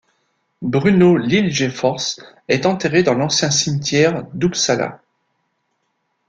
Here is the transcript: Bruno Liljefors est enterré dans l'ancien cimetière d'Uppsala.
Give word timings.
Bruno 0.63 1.15
Liljefors 1.15 2.21
est 2.47 2.65
enterré 2.65 3.03
dans 3.03 3.13
l'ancien 3.13 3.51
cimetière 3.51 4.23
d'Uppsala. 4.33 4.99